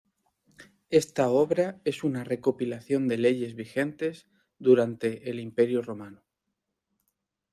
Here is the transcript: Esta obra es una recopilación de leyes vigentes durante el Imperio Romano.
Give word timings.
Esta 0.89 1.29
obra 1.29 1.79
es 1.85 2.03
una 2.03 2.23
recopilación 2.23 3.07
de 3.07 3.19
leyes 3.19 3.53
vigentes 3.53 4.25
durante 4.57 5.29
el 5.29 5.39
Imperio 5.39 5.83
Romano. 5.83 6.23